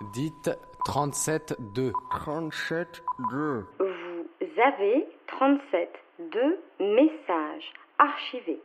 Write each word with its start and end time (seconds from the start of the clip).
Dites 0.00 0.50
37-2. 0.86 1.92
37-2. 2.10 3.64
Vous 3.78 4.62
avez 4.62 5.06
37 5.26 5.90
2 6.32 6.58
messages 6.80 7.72
archivés. 7.98 8.60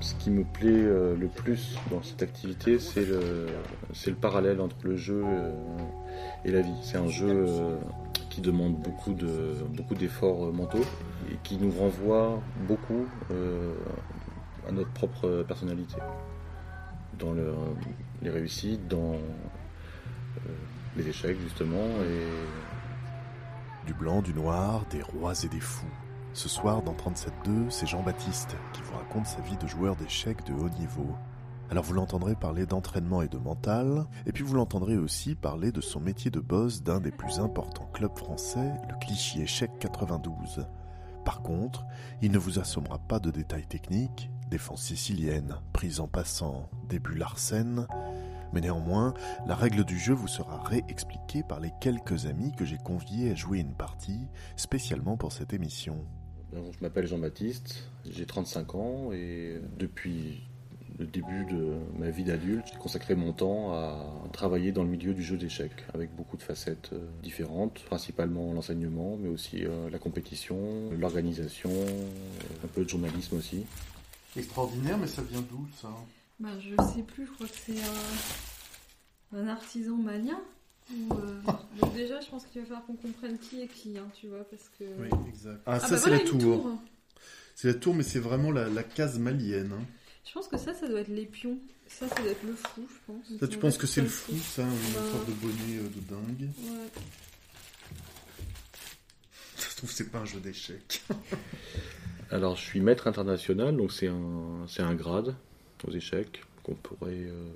Ce 0.00 0.14
qui 0.14 0.30
me 0.30 0.44
plaît 0.44 0.68
euh, 0.68 1.16
le 1.16 1.28
plus 1.28 1.76
dans 1.90 2.02
cette 2.02 2.22
activité, 2.22 2.78
c'est 2.78 3.04
le, 3.04 3.46
c'est 3.94 4.10
le 4.10 4.16
parallèle 4.16 4.60
entre 4.60 4.76
le 4.84 4.96
jeu 4.96 5.22
euh, 5.24 5.50
et 6.44 6.50
la 6.50 6.60
vie. 6.60 6.76
C'est 6.82 6.98
un 6.98 7.08
jeu 7.08 7.28
euh, 7.30 7.76
qui 8.38 8.42
demande 8.42 8.76
beaucoup, 8.76 9.14
de, 9.14 9.54
beaucoup 9.76 9.96
d'efforts 9.96 10.44
euh, 10.46 10.52
mentaux 10.52 10.84
et 11.30 11.36
qui 11.42 11.56
nous 11.56 11.72
renvoie 11.72 12.40
beaucoup 12.68 13.04
euh, 13.32 13.74
à 14.68 14.70
notre 14.70 14.90
propre 14.90 15.42
personnalité. 15.46 15.96
Dans 17.18 17.32
le- 17.32 17.52
les 18.22 18.30
réussites, 18.30 18.86
dans 18.86 19.14
euh, 19.14 20.52
les 20.96 21.08
échecs 21.08 21.36
justement. 21.40 21.84
Et 22.08 22.26
Du 23.86 23.94
blanc, 23.94 24.20
du 24.22 24.34
noir, 24.34 24.84
des 24.90 25.02
rois 25.02 25.32
et 25.42 25.48
des 25.48 25.60
fous. 25.60 25.86
Ce 26.34 26.48
soir, 26.48 26.82
dans 26.82 26.92
37.2, 26.94 27.70
c'est 27.70 27.86
Jean-Baptiste 27.86 28.54
qui 28.72 28.82
vous 28.82 28.92
raconte 28.96 29.26
sa 29.26 29.40
vie 29.40 29.56
de 29.56 29.66
joueur 29.66 29.96
d'échecs 29.96 30.44
de 30.46 30.52
haut 30.52 30.68
niveau. 30.78 31.08
Alors 31.70 31.84
vous 31.84 31.92
l'entendrez 31.92 32.34
parler 32.34 32.64
d'entraînement 32.64 33.20
et 33.20 33.28
de 33.28 33.36
mental, 33.36 34.06
et 34.24 34.32
puis 34.32 34.42
vous 34.42 34.54
l'entendrez 34.54 34.96
aussi 34.96 35.34
parler 35.34 35.70
de 35.70 35.82
son 35.82 36.00
métier 36.00 36.30
de 36.30 36.40
boss 36.40 36.82
d'un 36.82 36.98
des 36.98 37.10
plus 37.10 37.40
importants 37.40 37.90
clubs 37.92 38.16
français, 38.16 38.72
le 38.88 38.94
Clichy 39.00 39.42
Échec 39.42 39.70
92. 39.78 40.66
Par 41.26 41.42
contre, 41.42 41.84
il 42.22 42.30
ne 42.32 42.38
vous 42.38 42.58
assommera 42.58 42.98
pas 42.98 43.18
de 43.18 43.30
détails 43.30 43.66
techniques, 43.66 44.30
défense 44.50 44.82
sicilienne, 44.82 45.56
prise 45.74 46.00
en 46.00 46.08
passant, 46.08 46.70
début 46.88 47.16
Larsen, 47.16 47.86
mais 48.54 48.62
néanmoins, 48.62 49.12
la 49.46 49.54
règle 49.54 49.84
du 49.84 49.98
jeu 49.98 50.14
vous 50.14 50.26
sera 50.26 50.62
réexpliquée 50.62 51.42
par 51.42 51.60
les 51.60 51.72
quelques 51.82 52.24
amis 52.24 52.52
que 52.56 52.64
j'ai 52.64 52.78
conviés 52.78 53.30
à 53.30 53.34
jouer 53.34 53.58
une 53.58 53.74
partie, 53.74 54.26
spécialement 54.56 55.18
pour 55.18 55.32
cette 55.32 55.52
émission. 55.52 56.02
je 56.54 56.80
m'appelle 56.80 57.06
Jean-Baptiste, 57.06 57.90
j'ai 58.08 58.24
35 58.24 58.74
ans 58.74 59.12
et 59.12 59.60
depuis 59.76 60.47
le 60.98 61.06
début 61.06 61.44
de 61.44 61.76
ma 61.98 62.10
vie 62.10 62.24
d'adulte, 62.24 62.64
j'ai 62.72 62.78
consacré 62.78 63.14
mon 63.14 63.32
temps 63.32 63.72
à 63.72 64.04
travailler 64.32 64.72
dans 64.72 64.82
le 64.82 64.88
milieu 64.88 65.14
du 65.14 65.22
jeu 65.22 65.36
d'échecs, 65.36 65.84
avec 65.94 66.14
beaucoup 66.16 66.36
de 66.36 66.42
facettes 66.42 66.90
euh, 66.92 66.98
différentes, 67.22 67.78
principalement 67.84 68.52
l'enseignement, 68.52 69.16
mais 69.16 69.28
aussi 69.28 69.64
euh, 69.64 69.88
la 69.90 69.98
compétition, 69.98 70.90
l'organisation, 70.98 71.70
euh, 71.70 72.08
un 72.64 72.68
peu 72.68 72.84
de 72.84 72.88
journalisme 72.88 73.36
aussi. 73.36 73.64
Extraordinaire, 74.36 74.98
mais 74.98 75.06
ça 75.06 75.22
vient 75.22 75.40
d'où 75.48 75.66
ça? 75.80 75.88
Bah, 76.40 76.50
je 76.60 76.70
sais 76.94 77.02
plus, 77.02 77.26
je 77.26 77.30
crois 77.32 77.46
que 77.46 77.54
c'est 77.64 77.80
un, 79.36 79.38
un 79.38 79.48
artisan 79.48 79.96
malien. 79.96 80.40
Euh, 80.92 81.40
donc 81.80 81.94
déjà, 81.94 82.20
je 82.20 82.28
pense 82.28 82.44
qu'il 82.46 82.60
va 82.60 82.66
falloir 82.66 82.86
qu'on 82.86 82.94
comprenne 82.96 83.38
qui 83.38 83.62
est 83.62 83.68
qui, 83.68 83.96
hein, 83.98 84.08
tu 84.20 84.26
vois, 84.28 84.44
parce 84.50 84.68
que... 84.78 84.84
Oui, 85.00 85.08
exact. 85.28 85.60
Ah, 85.66 85.74
Ah, 85.74 85.80
ça, 85.80 85.88
bah 85.90 85.96
c'est 85.98 86.08
voilà, 86.10 86.24
la 86.24 86.28
tour. 86.28 86.70
C'est 87.54 87.68
la 87.68 87.74
tour, 87.74 87.94
mais 87.94 88.02
c'est 88.04 88.20
vraiment 88.20 88.50
la, 88.50 88.68
la 88.68 88.82
case 88.82 89.18
malienne. 89.18 89.72
hein. 89.72 89.84
Je 90.28 90.32
pense 90.34 90.48
que 90.48 90.58
ça, 90.58 90.74
ça 90.74 90.86
doit 90.86 91.00
être 91.00 91.08
les 91.08 91.24
pions. 91.26 91.58
Ça, 91.86 92.06
ça 92.08 92.14
doit 92.22 92.30
être 92.32 92.42
le 92.44 92.54
fou, 92.54 92.86
je 92.88 93.12
pense. 93.12 93.38
Ça, 93.40 93.48
tu 93.48 93.58
penses 93.58 93.78
que 93.78 93.86
c'est 93.86 94.02
le 94.02 94.08
fou 94.08 94.32
fou, 94.34 94.38
ça 94.42 94.62
Une 94.62 94.68
Bah. 94.68 95.00
sorte 95.12 95.26
de 95.26 95.32
bonnet 95.32 95.78
euh, 95.78 95.88
de 95.88 96.00
dingue? 96.08 96.50
Ouais. 96.64 96.88
Ça 99.56 99.70
se 99.70 99.76
trouve, 99.76 99.90
c'est 99.90 100.10
pas 100.10 100.18
un 100.18 100.24
jeu 100.24 100.38
d'échecs. 100.40 101.02
Alors, 102.30 102.56
je 102.56 102.62
suis 102.62 102.80
maître 102.80 103.06
international, 103.08 103.76
donc 103.76 103.90
c'est 103.92 104.08
un, 104.08 104.66
c'est 104.68 104.82
un 104.82 104.94
grade 104.94 105.34
aux 105.86 105.90
échecs 105.92 106.42
qu'on 106.62 106.74
pourrait 106.74 107.24
euh, 107.24 107.48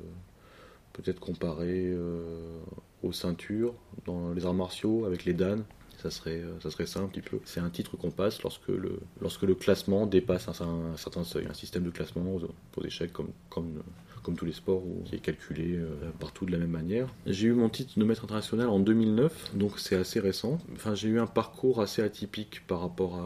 peut-être 0.95 1.21
comparer 1.21 1.91
euh, 1.93 2.59
aux 3.03 3.13
ceintures 3.13 3.75
dans 4.07 4.33
les 4.33 4.47
arts 4.47 4.55
martiaux 4.55 5.05
avec 5.05 5.25
les 5.27 5.35
danes. 5.35 5.65
Ça 6.03 6.11
serait, 6.11 6.41
euh, 6.41 6.59
ça 6.61 6.71
serait 6.73 6.87
ça 6.87 6.99
un 6.99 7.07
petit 7.07 7.21
peu. 7.21 7.39
C'est 7.45 7.61
un 7.61 7.71
titre 7.71 7.97
qu'on 7.97 8.11
passe 8.11 8.43
lorsque 8.43 8.67
le, 8.69 9.55
classement 9.55 10.05
dépasse 10.05 10.49
un, 10.49 10.97
certain 10.97 11.23
seuil. 11.23 11.47
Un 11.49 11.55
système 11.55 11.85
de 11.85 11.91
classement 11.91 12.25
aux 12.77 12.85
échecs 12.85 13.13
comme, 13.13 13.31
comme, 13.51 14.37
tous 14.37 14.45
les 14.45 14.53
sports 14.53 14.85
où, 14.85 15.03
qui 15.05 15.15
est 15.15 15.21
calculé 15.21 15.77
euh, 15.77 15.95
partout 16.19 16.45
de 16.45 16.51
la 16.51 16.59
même 16.59 16.71
manière. 16.71 17.07
J'ai 17.27 17.49
eu 17.49 17.53
mon 17.53 17.69
titre 17.69 17.97
de 17.97 18.05
maître 18.05 18.25
international 18.25 18.69
en 18.69 18.81
2009, 18.81 19.55
donc 19.55 19.79
c'est 19.79 19.95
assez 19.95 20.19
récent. 20.19 20.59
Enfin, 20.75 20.97
j'ai 20.97 21.09
eu 21.09 21.21
un 21.21 21.27
parcours 21.27 21.81
assez 21.81 22.03
atypique 22.03 22.67
par 22.67 22.81
rapport 22.81 23.21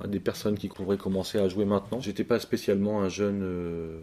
à, 0.00 0.08
des 0.08 0.20
personnes 0.20 0.58
qui 0.58 0.66
pourraient 0.66 0.98
commencer 0.98 1.38
à 1.38 1.48
jouer 1.48 1.66
maintenant. 1.66 2.00
J'étais 2.00 2.24
pas 2.24 2.40
spécialement 2.40 3.02
un 3.02 3.08
jeune 3.08 3.42
euh, 3.44 4.00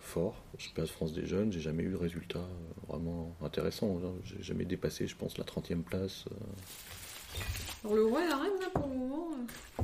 fort. 0.00 0.42
Je 0.58 0.64
suis 0.64 0.74
pas 0.74 0.82
de 0.82 0.88
France 0.88 1.12
des 1.12 1.26
jeunes, 1.26 1.52
j'ai 1.52 1.60
jamais 1.60 1.84
eu 1.84 1.90
de 1.90 1.96
résultats 1.96 2.40
euh, 2.40 2.88
vraiment 2.88 3.36
intéressants. 3.40 4.00
J'ai 4.24 4.42
jamais 4.42 4.64
dépassé, 4.64 5.06
je 5.06 5.14
pense, 5.14 5.38
la 5.38 5.44
30e 5.44 5.82
place. 5.82 6.24
euh. 6.32 6.34
Alors 7.84 7.96
le 7.96 8.04
roi 8.04 8.24
et 8.24 8.28
la 8.28 8.36
reine, 8.36 8.52
là, 8.60 8.66
pour 8.74 8.88
le 8.88 8.94
moment... 8.94 9.28
euh, 9.78 9.82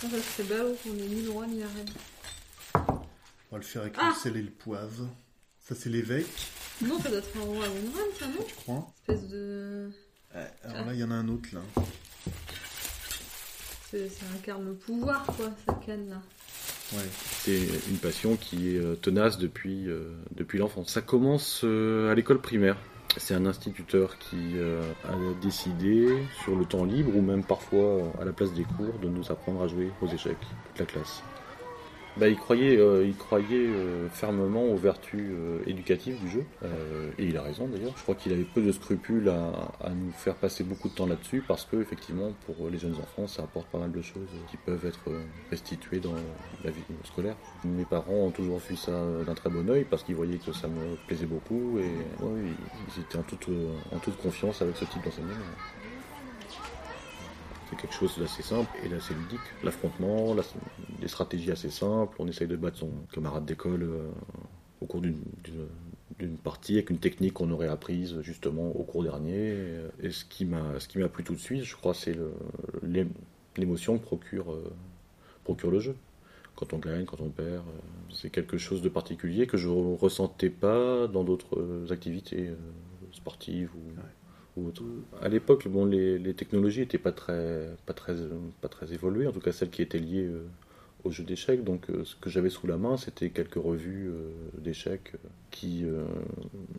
Ça, 0.00 0.08
ça 0.10 0.16
serait 0.22 0.48
ballot 0.48 0.76
qu'on 0.82 0.90
ait 0.96 1.06
ni 1.08 1.22
le 1.22 1.30
roi 1.30 1.46
ni 1.46 1.60
la 1.60 1.66
reine. 1.66 1.88
On 3.52 3.56
va 3.56 3.58
le 3.58 3.62
faire 3.62 3.82
avec 3.82 3.94
Ah 3.98 4.10
le 4.14 4.20
sel 4.20 4.36
et 4.36 4.42
le 4.42 4.50
poivre. 4.50 5.06
Ça, 5.60 5.74
c'est 5.74 5.88
l'évêque, 5.90 6.26
Non, 6.82 6.98
ça 7.00 7.08
doit 7.10 7.18
être 7.18 7.36
un 7.36 7.40
roi 7.44 7.64
ou 7.68 7.76
une 7.78 7.94
reine, 7.94 8.10
ça, 8.18 8.26
non 8.26 8.44
tu 8.46 8.54
crois 8.54 8.92
Espèce 9.08 9.28
de... 9.28 9.90
Ouais, 10.34 10.50
Alors 10.64 10.86
là, 10.86 10.94
il 10.94 11.00
y 11.00 11.04
en 11.04 11.10
a 11.10 11.14
un 11.14 11.28
autre, 11.28 11.48
là. 11.52 11.60
C'est, 13.90 14.08
ça 14.08 14.24
incarne 14.36 14.64
le 14.66 14.74
pouvoir, 14.74 15.24
quoi, 15.26 15.50
cette 15.66 15.86
canne-là. 15.86 16.20
Ouais. 16.92 17.08
C'est 17.42 17.58
une 17.88 17.98
passion 17.98 18.36
qui 18.36 18.74
est 18.74 18.78
euh, 18.78 18.94
tenace 18.96 19.38
depuis, 19.38 19.88
euh, 19.88 20.12
depuis 20.32 20.58
l'enfance. 20.58 20.90
Ça 20.92 21.02
commence 21.02 21.62
euh, 21.64 22.10
à 22.10 22.14
l'école 22.14 22.40
primaire. 22.40 22.76
C'est 23.16 23.34
un 23.34 23.44
instituteur 23.46 24.18
qui 24.18 24.52
euh, 24.54 24.82
a 25.04 25.40
décidé, 25.42 26.06
sur 26.42 26.54
le 26.54 26.64
temps 26.64 26.84
libre 26.84 27.16
ou 27.16 27.20
même 27.20 27.42
parfois 27.42 27.80
euh, 27.80 28.02
à 28.20 28.24
la 28.24 28.32
place 28.32 28.52
des 28.52 28.62
cours, 28.62 28.98
de 29.02 29.08
nous 29.08 29.30
apprendre 29.30 29.62
à 29.62 29.66
jouer 29.66 29.90
aux 30.00 30.06
échecs, 30.06 30.38
toute 30.68 30.78
la 30.78 30.86
classe. 30.86 31.22
Bah, 32.16 32.28
il 32.28 32.36
croyait, 32.36 32.76
euh, 32.76 33.06
il 33.06 33.16
croyait 33.16 33.66
euh, 33.68 34.08
fermement 34.10 34.64
aux 34.64 34.76
vertus 34.76 35.30
euh, 35.30 35.60
éducatives 35.66 36.18
du 36.20 36.28
jeu, 36.28 36.44
Euh, 36.62 37.10
et 37.18 37.26
il 37.26 37.36
a 37.36 37.42
raison 37.42 37.66
d'ailleurs. 37.68 37.94
Je 37.96 38.02
crois 38.02 38.14
qu'il 38.14 38.32
avait 38.32 38.44
peu 38.44 38.60
de 38.60 38.72
scrupules 38.72 39.28
à, 39.28 39.72
à 39.80 39.90
nous 39.90 40.10
faire 40.12 40.34
passer 40.34 40.64
beaucoup 40.64 40.88
de 40.88 40.94
temps 40.94 41.06
là-dessus, 41.06 41.42
parce 41.46 41.64
que 41.64 41.76
effectivement, 41.80 42.32
pour 42.46 42.68
les 42.68 42.78
jeunes 42.78 42.96
enfants, 42.96 43.26
ça 43.26 43.44
apporte 43.44 43.68
pas 43.68 43.78
mal 43.78 43.92
de 43.92 44.02
choses 44.02 44.28
qui 44.50 44.56
peuvent 44.58 44.84
être 44.84 45.08
euh, 45.08 45.22
restituées 45.50 46.00
dans 46.00 46.14
la 46.64 46.70
vie 46.70 46.82
scolaire. 47.04 47.36
Mes 47.64 47.84
parents 47.84 48.26
ont 48.26 48.30
toujours 48.30 48.58
vu 48.58 48.76
ça 48.76 48.92
d'un 49.24 49.34
très 49.34 49.48
bon 49.48 49.68
oeil, 49.70 49.84
parce 49.88 50.02
qu'ils 50.02 50.16
voyaient 50.16 50.38
que 50.38 50.52
ça 50.52 50.68
me 50.68 50.96
plaisait 51.06 51.26
beaucoup, 51.26 51.78
et 51.78 52.22
ouais, 52.24 52.40
ils 52.88 53.00
étaient 53.00 53.18
en 53.18 53.22
toute, 53.22 53.48
euh, 53.48 53.72
en 53.92 53.98
toute 53.98 54.16
confiance 54.18 54.60
avec 54.60 54.76
ce 54.76 54.84
type 54.84 55.02
d'enseignement. 55.04 55.34
Quelque 57.80 57.94
chose 57.94 58.18
d'assez 58.18 58.42
simple 58.42 58.70
et 58.84 58.88
d'assez 58.88 59.14
ludique. 59.14 59.40
L'affrontement, 59.64 60.34
la- 60.34 60.42
des 61.00 61.08
stratégies 61.08 61.50
assez 61.50 61.70
simples. 61.70 62.16
On 62.18 62.26
essaye 62.28 62.46
de 62.48 62.56
battre 62.56 62.78
son 62.78 62.90
camarade 63.12 63.44
d'école 63.44 63.82
euh, 63.82 64.10
au 64.80 64.86
cours 64.86 65.00
d'une- 65.00 65.22
partie 66.44 66.74
avec 66.74 66.90
une 66.90 66.98
technique 66.98 67.32
qu'on 67.34 67.50
aurait 67.50 67.68
apprise 67.68 68.20
justement 68.20 68.68
au 68.76 68.82
cours 68.84 69.02
dernier. 69.02 69.56
Et 70.02 70.10
ce 70.10 70.24
qui 70.26 70.44
m'a 70.44 70.78
ce 70.78 70.86
qui 70.86 70.98
m'a 70.98 71.08
plu 71.08 71.24
tout 71.24 71.32
de 71.34 71.38
suite, 71.38 71.62
je 71.64 71.74
crois, 71.76 71.94
c'est 71.94 72.14
l'émotion 73.56 73.98
que 73.98 74.02
procure, 74.04 74.52
euh, 74.52 74.70
procure 75.44 75.70
le 75.70 75.80
jeu. 75.80 75.96
Quand 76.56 76.74
on 76.74 76.78
gagne, 76.78 77.06
quand 77.06 77.20
on 77.22 77.30
perd, 77.30 77.66
euh, 77.66 77.80
c'est 78.12 78.28
quelque 78.28 78.58
chose 78.58 78.82
de 78.82 78.90
particulier 78.90 79.46
que 79.46 79.56
je 79.56 79.68
ressentais 79.68 80.50
pas 80.50 81.06
dans 81.06 81.24
d'autres 81.24 81.86
activités 81.90 82.50
sportives 83.12 83.70
ou, 83.74 83.92
ou. 84.60 84.72
À 85.20 85.28
l'époque, 85.28 85.68
bon, 85.68 85.84
les, 85.84 86.34
technologies 86.34 86.80
n'étaient 86.80 86.98
pas 86.98 87.12
très, 87.12 87.68
pas, 87.86 87.92
très, 87.92 88.14
pas 88.60 88.68
très 88.68 88.92
évoluées, 88.92 89.26
en 89.26 89.32
tout 89.32 89.40
cas 89.40 89.52
celles 89.52 89.70
qui 89.70 89.82
étaient 89.82 89.98
liées 89.98 90.26
euh, 90.26 90.46
au 91.04 91.10
jeu 91.10 91.24
d'échecs. 91.24 91.64
Donc 91.64 91.90
euh, 91.90 92.04
ce 92.04 92.16
que 92.16 92.30
j'avais 92.30 92.50
sous 92.50 92.66
la 92.66 92.76
main, 92.76 92.96
c'était 92.96 93.30
quelques 93.30 93.54
revues 93.54 94.08
euh, 94.08 94.30
d'échecs 94.58 95.12
qui 95.50 95.84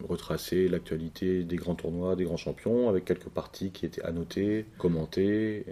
retraçaient 0.08 0.70
l'actualité 0.70 1.44
des 1.44 1.58
grands 1.58 1.76
tournois, 1.76 2.16
des 2.16 2.24
grands 2.24 2.38
champions, 2.38 2.88
avec 2.88 3.04
quelques 3.04 3.28
parties 3.28 3.72
qui 3.72 3.86
étaient 3.86 4.02
annotées, 4.02 4.66
commentées. 4.78 5.66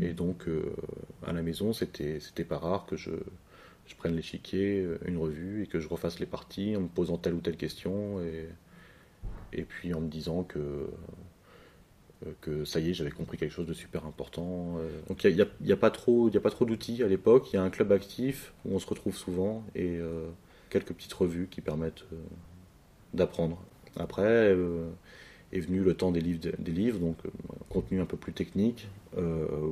et 0.00 0.12
donc 0.12 0.46
à 1.26 1.32
la 1.32 1.42
maison, 1.42 1.72
c'était 1.72 2.20
pas 2.48 2.58
rare 2.58 2.86
que 2.86 2.96
je, 2.96 3.10
prenne 3.98 4.14
l'échiquier, 4.14 4.86
une 5.06 5.16
revue, 5.16 5.64
et 5.64 5.66
que 5.66 5.80
je 5.80 5.88
refasse 5.88 6.20
les 6.20 6.26
parties 6.26 6.76
en 6.76 6.82
me 6.82 6.88
posant 6.88 7.18
telle 7.18 7.34
ou 7.34 7.40
telle 7.40 7.56
question. 7.56 8.20
Et 9.54 9.62
puis 9.62 9.94
en 9.94 10.00
me 10.00 10.08
disant 10.08 10.42
que, 10.42 10.58
euh, 12.26 12.32
que 12.40 12.64
ça 12.64 12.80
y 12.80 12.90
est, 12.90 12.94
j'avais 12.94 13.10
compris 13.10 13.36
quelque 13.36 13.52
chose 13.52 13.66
de 13.66 13.74
super 13.74 14.06
important. 14.06 14.76
euh. 14.78 14.88
Donc 15.08 15.24
il 15.24 15.34
n'y 15.34 15.42
a, 15.42 15.46
il 15.60 15.66
y 15.66 15.72
a 15.72 15.76
pas 15.76 15.90
trop, 15.90 16.28
il 16.28 16.66
d'outils 16.66 17.02
à 17.02 17.08
l'époque. 17.08 17.52
Il 17.52 17.56
y 17.56 17.58
a 17.58 17.62
un 17.62 17.70
club 17.70 17.92
actif 17.92 18.52
où 18.64 18.74
on 18.74 18.78
se 18.78 18.86
retrouve 18.86 19.16
souvent 19.16 19.64
et 19.74 19.98
euh, 19.98 20.26
quelques 20.70 20.92
petites 20.92 21.12
revues 21.12 21.48
qui 21.50 21.60
permettent 21.60 22.04
d'apprendre. 23.12 23.62
Après 23.96 24.56
est 25.52 25.60
venu 25.60 25.80
le 25.84 25.94
temps 25.94 26.10
des 26.10 26.20
livres, 26.20 26.50
des 26.58 26.72
livres 26.72 26.98
donc 26.98 27.16
contenu 27.68 28.00
un 28.00 28.06
peu 28.06 28.16
plus 28.16 28.32
technique. 28.32 28.88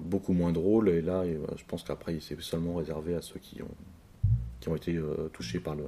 beaucoup 0.05 0.33
moins 0.33 0.53
drôle. 0.53 0.89
Et 0.89 1.03
là, 1.03 1.25
je 1.57 1.65
pense 1.67 1.83
qu'après, 1.83 2.19
c'est 2.21 2.41
seulement 2.41 2.77
réservé 2.77 3.15
à 3.17 3.23
ceux 3.23 3.41
qui 3.41 3.61
ont, 3.63 4.77
été 4.77 4.97
touchés 5.33 5.59
par 5.59 5.75
le, 5.75 5.85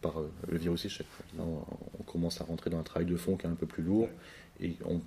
par 0.00 0.18
euh, 0.20 0.30
le 0.48 0.58
virus 0.58 0.84
échec. 0.84 1.06
Là, 1.36 1.44
on, 1.44 1.62
on 1.98 2.02
commence 2.04 2.40
à 2.40 2.44
rentrer 2.44 2.70
dans 2.70 2.78
un 2.78 2.82
travail 2.82 3.06
de 3.06 3.16
fond 3.16 3.36
qui 3.36 3.46
est 3.46 3.50
un 3.50 3.54
peu 3.54 3.66
plus 3.66 3.82
lourd 3.82 4.08
et 4.60 4.74
on- 4.86 5.00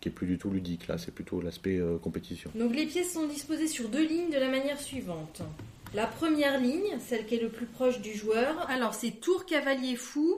qui 0.00 0.08
est 0.08 0.12
plus 0.12 0.26
du 0.26 0.36
tout 0.38 0.50
ludique. 0.50 0.86
Là, 0.88 0.98
c'est 0.98 1.12
plutôt 1.14 1.40
l'aspect 1.40 1.78
euh, 1.78 1.96
compétition. 1.98 2.50
Donc 2.54 2.74
les 2.74 2.84
pièces 2.86 3.12
sont 3.14 3.26
disposées 3.26 3.68
sur 3.68 3.88
deux 3.88 4.06
lignes 4.06 4.30
de 4.30 4.38
la 4.38 4.48
manière 4.50 4.78
suivante. 4.80 5.40
La 5.94 6.06
première 6.06 6.60
ligne, 6.60 6.98
celle 6.98 7.24
qui 7.26 7.36
est 7.36 7.40
le 7.42 7.48
plus 7.48 7.66
proche 7.66 8.00
du 8.00 8.12
joueur, 8.14 8.68
alors 8.68 8.94
c'est 8.94 9.12
tour 9.12 9.46
cavalier 9.46 9.96
fou. 9.96 10.36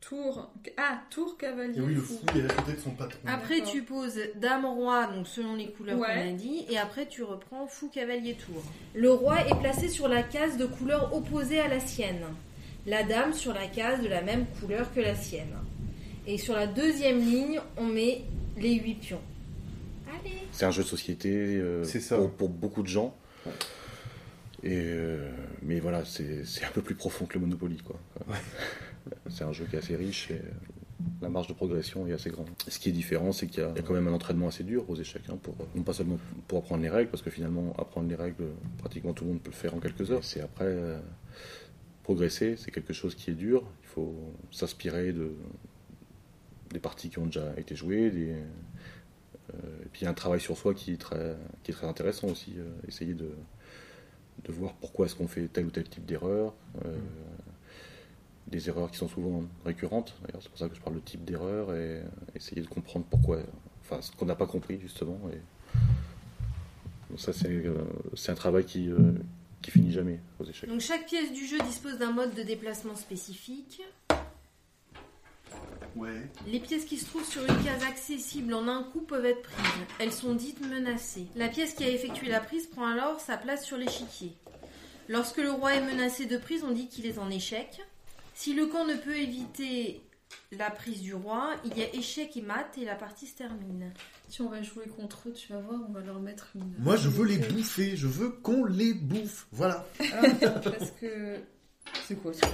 Tour. 0.00 0.50
Ah, 0.76 1.00
tour 1.10 1.36
cavalier. 1.36 1.78
Et 1.78 1.80
oui, 1.80 1.94
le 1.94 2.00
fou. 2.00 2.14
fou, 2.14 2.26
il 2.34 2.42
est 2.42 2.50
à 2.50 2.54
côté 2.54 2.72
de 2.74 2.80
son 2.80 2.90
patron. 2.90 3.18
Après 3.26 3.62
tu 3.62 3.82
poses 3.82 4.18
dame 4.36 4.64
roi, 4.66 5.06
donc 5.06 5.26
selon 5.26 5.54
les 5.56 5.70
couleurs 5.72 5.98
Ouais. 5.98 6.06
qu'on 6.08 6.28
a 6.28 6.32
dit, 6.32 6.64
et 6.68 6.78
après 6.78 7.06
tu 7.08 7.22
reprends 7.24 7.66
fou 7.66 7.88
cavalier 7.88 8.34
tour. 8.34 8.62
Le 8.94 9.10
roi 9.10 9.40
est 9.48 9.58
placé 9.58 9.88
sur 9.88 10.06
la 10.06 10.22
case 10.22 10.58
de 10.58 10.66
couleur 10.66 11.12
opposée 11.16 11.58
à 11.58 11.66
la 11.68 11.80
sienne. 11.80 12.22
La 12.86 13.02
dame 13.02 13.32
sur 13.32 13.52
la 13.52 13.66
case 13.66 14.00
de 14.02 14.08
la 14.08 14.22
même 14.22 14.46
couleur 14.60 14.92
que 14.94 15.00
la 15.00 15.14
sienne. 15.14 15.54
Et 16.26 16.38
sur 16.38 16.54
la 16.54 16.66
deuxième 16.66 17.18
ligne, 17.18 17.60
on 17.76 17.86
met 17.86 18.22
les 18.56 18.74
huit 18.74 18.94
pions. 18.94 19.20
Allez 20.08 20.38
C'est 20.52 20.66
un 20.66 20.70
jeu 20.70 20.82
de 20.82 20.88
société 20.88 21.56
euh, 21.56 21.84
ça. 21.84 22.16
Pour, 22.16 22.30
pour 22.30 22.48
beaucoup 22.48 22.82
de 22.82 22.88
gens. 22.88 23.14
Et, 24.62 24.72
euh, 24.72 25.30
mais 25.62 25.80
voilà, 25.80 26.04
c'est 26.04 26.64
un 26.64 26.70
peu 26.72 26.82
plus 26.82 26.94
profond 26.94 27.26
que 27.26 27.34
le 27.34 27.40
Monopoly. 27.40 27.78
Quoi. 27.78 27.96
C'est 29.30 29.44
un 29.44 29.52
jeu 29.52 29.66
qui 29.70 29.76
est 29.76 29.78
assez 29.78 29.94
riche 29.94 30.32
et 30.32 30.34
euh, 30.34 30.50
la 31.22 31.28
marge 31.28 31.46
de 31.46 31.52
progression 31.52 32.08
est 32.08 32.12
assez 32.12 32.30
grande. 32.30 32.48
Ce 32.66 32.80
qui 32.80 32.88
est 32.88 32.92
différent, 32.92 33.30
c'est 33.30 33.46
qu'il 33.46 33.62
y, 33.62 33.62
a 33.62 33.70
il 33.70 33.76
y 33.76 33.78
a 33.78 33.82
quand 33.82 33.94
même 33.94 34.08
un 34.08 34.12
entraînement 34.12 34.48
assez 34.48 34.64
dur 34.64 34.84
aux 34.88 34.96
échecs. 34.96 35.22
hein, 35.28 35.38
pour, 35.40 35.54
non 35.76 35.82
pas 35.82 35.92
seulement 35.92 36.18
pour 36.48 36.58
apprendre 36.58 36.82
les 36.82 36.88
règles, 36.88 37.10
parce 37.10 37.22
que 37.22 37.30
finalement, 37.30 37.72
apprendre 37.78 38.08
les 38.08 38.16
règles, 38.16 38.46
pratiquement 38.78 39.12
tout 39.12 39.22
le 39.24 39.30
monde 39.30 39.40
peut 39.40 39.50
le 39.52 39.56
faire 39.56 39.74
en 39.74 39.78
quelques 39.78 40.10
heures. 40.10 40.24
C'est 40.24 40.40
après 40.40 40.64
euh, 40.64 40.98
progresser, 42.06 42.54
c'est 42.56 42.70
quelque 42.70 42.92
chose 42.92 43.16
qui 43.16 43.32
est 43.32 43.34
dur. 43.34 43.64
Il 43.82 43.88
faut 43.88 44.14
s'inspirer 44.52 45.12
de, 45.12 45.32
des 46.70 46.78
parties 46.78 47.10
qui 47.10 47.18
ont 47.18 47.26
déjà 47.26 47.52
été 47.56 47.74
jouées, 47.74 48.12
euh, 48.14 48.42
et 49.84 49.88
puis 49.90 50.02
il 50.02 50.04
y 50.04 50.06
a 50.06 50.10
un 50.10 50.14
travail 50.14 50.40
sur 50.40 50.56
soi 50.56 50.72
qui 50.72 50.92
est 50.92 51.00
très, 51.00 51.36
intéressant 51.82 52.28
aussi. 52.28 52.54
euh, 52.58 52.68
essayer 52.86 53.12
de, 53.14 53.28
voir 54.48 54.74
pourquoi 54.74 55.06
est-ce 55.06 55.16
qu'on 55.16 55.26
fait 55.26 55.48
tel 55.48 55.66
ou 55.66 55.70
tel 55.70 55.88
type 55.88 56.06
d'erreur. 56.06 56.54
euh, 56.84 56.96
Des 58.46 58.68
erreurs 58.68 58.92
qui 58.92 58.98
sont 58.98 59.08
souvent 59.08 59.42
récurrentes. 59.64 60.14
D'ailleurs, 60.22 60.42
c'est 60.42 60.48
pour 60.50 60.58
ça 60.58 60.68
que 60.68 60.76
je 60.76 60.80
parle 60.80 60.94
de 60.94 61.00
type 61.00 61.24
d'erreur 61.24 61.74
et 61.74 62.02
essayer 62.36 62.62
de 62.62 62.68
comprendre 62.68 63.04
pourquoi. 63.10 63.40
Enfin, 63.82 64.00
ce 64.00 64.12
qu'on 64.12 64.26
n'a 64.26 64.36
pas 64.36 64.46
compris 64.46 64.78
justement. 64.80 65.18
Donc 67.10 67.18
ça, 67.18 67.32
c'est 67.32 68.30
un 68.30 68.34
travail 68.36 68.64
qui, 68.64 68.90
qui 69.66 69.72
finit 69.72 69.92
jamais 69.92 70.20
aux 70.38 70.44
échecs. 70.44 70.68
Donc 70.68 70.80
chaque 70.80 71.06
pièce 71.06 71.32
du 71.32 71.44
jeu 71.44 71.58
dispose 71.58 71.98
d'un 71.98 72.12
mode 72.12 72.34
de 72.34 72.42
déplacement 72.44 72.94
spécifique. 72.94 73.82
Ouais. 75.96 76.30
Les 76.46 76.60
pièces 76.60 76.84
qui 76.84 76.98
se 76.98 77.06
trouvent 77.06 77.28
sur 77.28 77.42
une 77.42 77.64
case 77.64 77.82
accessible 77.82 78.54
en 78.54 78.68
un 78.68 78.84
coup 78.84 79.00
peuvent 79.00 79.26
être 79.26 79.42
prises. 79.42 79.86
Elles 79.98 80.12
sont 80.12 80.34
dites 80.34 80.60
menacées. 80.60 81.26
La 81.34 81.48
pièce 81.48 81.74
qui 81.74 81.82
a 81.82 81.88
effectué 81.88 82.28
la 82.28 82.40
prise 82.40 82.66
prend 82.66 82.86
alors 82.86 83.18
sa 83.18 83.36
place 83.36 83.64
sur 83.64 83.76
l'échiquier. 83.76 84.32
Lorsque 85.08 85.38
le 85.38 85.50
roi 85.50 85.74
est 85.74 85.84
menacé 85.84 86.26
de 86.26 86.36
prise, 86.36 86.62
on 86.62 86.70
dit 86.70 86.86
qu'il 86.86 87.06
est 87.06 87.18
en 87.18 87.28
échec. 87.28 87.80
Si 88.34 88.54
le 88.54 88.66
camp 88.66 88.86
ne 88.86 88.94
peut 88.94 89.16
éviter 89.16 90.00
la 90.52 90.70
prise 90.70 91.02
du 91.02 91.14
roi, 91.14 91.54
il 91.64 91.76
y 91.76 91.82
a 91.82 91.94
échec 91.94 92.36
et 92.36 92.42
mat 92.42 92.66
et 92.78 92.84
la 92.84 92.94
partie 92.94 93.26
se 93.26 93.36
termine. 93.36 93.92
Si 94.28 94.42
on 94.42 94.48
va 94.48 94.62
jouer 94.62 94.86
contre 94.86 95.28
eux, 95.28 95.32
tu 95.32 95.52
vas 95.52 95.60
voir, 95.60 95.80
on 95.88 95.92
va 95.92 96.00
leur 96.00 96.20
mettre 96.20 96.48
une. 96.54 96.72
Moi, 96.78 96.96
je 96.96 97.08
veux 97.08 97.26
les 97.26 97.38
bouffer. 97.38 97.96
Je 97.96 98.06
veux 98.06 98.30
qu'on 98.30 98.64
les 98.64 98.94
bouffe. 98.94 99.46
Voilà. 99.52 99.86
Ah, 100.00 100.22
parce 100.62 100.90
que. 100.92 101.36
C'est 102.06 102.16
quoi 102.16 102.32
ça? 102.32 102.46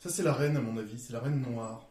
Ça, 0.00 0.08
c'est 0.08 0.22
la 0.22 0.32
reine, 0.32 0.56
à 0.56 0.60
mon 0.60 0.76
avis. 0.76 0.98
C'est 0.98 1.12
la 1.12 1.20
reine 1.20 1.40
noire. 1.40 1.88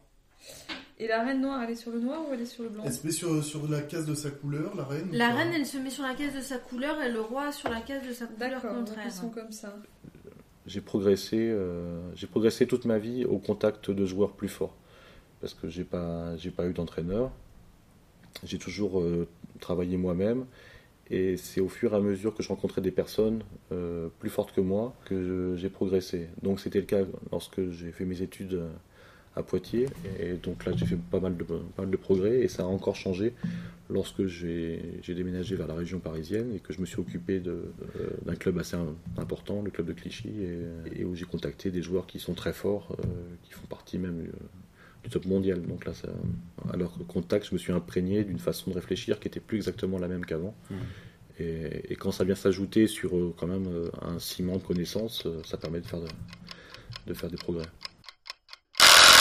Et 0.98 1.08
la 1.08 1.24
reine 1.24 1.40
noire, 1.40 1.62
elle 1.62 1.70
est 1.70 1.76
sur 1.76 1.90
le 1.90 2.00
noir 2.00 2.20
ou 2.28 2.32
elle 2.32 2.42
est 2.42 2.46
sur 2.46 2.62
le 2.62 2.68
blanc? 2.68 2.84
Elle 2.86 2.92
se 2.92 3.06
met 3.06 3.12
sur, 3.12 3.42
sur 3.42 3.68
la 3.68 3.80
case 3.80 4.06
de 4.06 4.14
sa 4.14 4.30
couleur, 4.30 4.74
la 4.76 4.84
reine. 4.84 5.08
La 5.12 5.30
reine, 5.30 5.52
elle 5.52 5.66
se 5.66 5.78
met 5.78 5.90
sur 5.90 6.04
la 6.04 6.14
case 6.14 6.34
de 6.34 6.40
sa 6.40 6.58
couleur 6.58 7.00
et 7.02 7.10
le 7.10 7.20
roi 7.20 7.50
sur 7.50 7.70
la 7.70 7.80
case 7.80 8.06
de 8.06 8.12
sa 8.12 8.26
couleur 8.26 8.62
contraire. 8.62 9.04
ils 9.06 9.12
sont 9.12 9.30
comme 9.30 9.50
ça. 9.50 9.74
j'ai 10.66 10.80
progressé, 10.80 11.38
euh, 11.38 12.00
j'ai 12.14 12.26
progressé 12.26 12.66
toute 12.66 12.84
ma 12.84 12.98
vie 12.98 13.24
au 13.24 13.38
contact 13.38 13.90
de 13.90 14.06
joueurs 14.06 14.34
plus 14.34 14.48
forts. 14.48 14.76
Parce 15.42 15.54
que 15.54 15.68
j'ai 15.68 15.84
pas, 15.84 16.34
pas 16.56 16.66
eu 16.68 16.72
d'entraîneur. 16.72 17.32
J'ai 18.44 18.58
toujours 18.58 19.00
euh, 19.00 19.26
travaillé 19.60 19.96
moi-même. 19.96 20.46
Et 21.10 21.36
c'est 21.36 21.60
au 21.60 21.68
fur 21.68 21.92
et 21.92 21.96
à 21.96 22.00
mesure 22.00 22.32
que 22.32 22.44
je 22.44 22.48
rencontrais 22.48 22.80
des 22.80 22.92
personnes 22.92 23.42
euh, 23.72 24.08
plus 24.20 24.30
fortes 24.30 24.54
que 24.54 24.60
moi 24.60 24.94
que 25.04 25.56
j'ai 25.56 25.68
progressé. 25.68 26.28
Donc 26.42 26.60
c'était 26.60 26.78
le 26.78 26.86
cas 26.86 27.02
lorsque 27.32 27.70
j'ai 27.70 27.90
fait 27.90 28.04
mes 28.04 28.22
études 28.22 28.54
euh, 28.54 28.70
à 29.34 29.42
Poitiers. 29.42 29.88
Et 30.20 30.34
donc 30.34 30.64
là 30.64 30.72
j'ai 30.76 30.86
fait 30.86 30.96
pas 30.96 31.18
mal, 31.18 31.36
de, 31.36 31.96
progrès. 31.96 32.38
Et 32.40 32.48
ça 32.48 32.62
a 32.62 32.66
encore 32.66 32.94
changé 32.94 33.34
lorsque 33.90 34.26
j'ai 34.26 35.02
déménagé 35.08 35.56
vers 35.56 35.66
la 35.66 35.74
région 35.74 35.98
parisienne 35.98 36.54
et 36.54 36.60
que 36.60 36.72
je 36.72 36.80
me 36.80 36.86
suis 36.86 37.00
occupé 37.00 37.40
d'un 37.40 38.36
club 38.36 38.58
assez 38.58 38.76
im- 38.76 38.94
important, 39.18 39.60
le 39.60 39.70
club 39.70 39.88
de 39.88 39.92
Clichy, 39.92 40.30
et, 40.96 41.04
où 41.04 41.14
j'ai 41.14 41.26
contacté 41.26 41.70
des 41.70 41.82
joueurs 41.82 42.06
qui 42.06 42.20
sont 42.20 42.32
très 42.32 42.54
forts, 42.54 42.96
qui 43.42 43.52
font 43.52 43.66
partie 43.66 43.98
même 43.98 44.28
du 45.02 45.10
top 45.10 45.24
mondial. 45.26 45.62
Donc 45.62 45.84
là, 45.84 45.92
ça, 45.94 46.08
à 46.72 46.76
leur 46.76 46.92
contact, 47.06 47.46
je 47.48 47.54
me 47.54 47.58
suis 47.58 47.72
imprégné 47.72 48.24
d'une 48.24 48.38
façon 48.38 48.70
de 48.70 48.76
réfléchir 48.76 49.18
qui 49.20 49.28
était 49.28 49.40
plus 49.40 49.56
exactement 49.58 49.98
la 49.98 50.08
même 50.08 50.24
qu'avant. 50.24 50.54
Et, 51.38 51.92
et 51.92 51.96
quand 51.96 52.12
ça 52.12 52.24
vient 52.24 52.34
s'ajouter 52.34 52.86
sur 52.86 53.16
euh, 53.16 53.34
quand 53.36 53.46
même 53.46 53.66
euh, 53.66 53.90
un 54.02 54.18
ciment 54.18 54.58
de 54.58 54.62
connaissances, 54.62 55.24
euh, 55.26 55.40
ça 55.44 55.56
permet 55.56 55.80
de 55.80 55.86
faire, 55.86 56.00
de, 56.00 56.08
de 57.06 57.14
faire 57.14 57.30
des 57.30 57.36
progrès. 57.36 57.66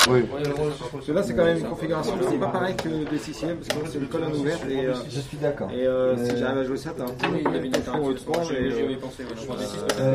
Parce 0.05 1.05
que 1.05 1.11
là, 1.11 1.21
c'est 1.23 1.35
quand 1.35 1.43
même 1.43 1.57
une 1.59 1.69
configuration, 1.69 2.13
c'est 2.27 2.39
pas 2.39 2.47
pareil 2.47 2.75
que 2.75 2.89
des 3.09 3.17
CCM, 3.19 3.57
parce 3.57 3.67
que 3.67 3.87
c'est 3.87 3.99
une 3.99 4.07
colonne 4.07 4.33
ouverte 4.33 4.63
et, 4.67 4.87
euh, 4.87 4.95
Je 5.09 5.19
suis 5.19 5.37
d'accord. 5.37 5.69
et 5.71 5.85
euh, 5.85 6.17
si 6.17 6.37
j'arrive 6.37 6.57
à 6.57 6.63
jouer 6.63 6.77
ça, 6.77 6.93
t'as 6.97 7.03
un 7.03 7.07
Oui, 7.31 7.43
euh, 7.45 7.49
Euh, 7.51 7.59